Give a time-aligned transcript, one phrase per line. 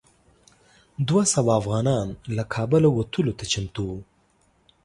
[1.07, 3.97] دوه سوه افغانان له کابله وتلو ته چمتو وو.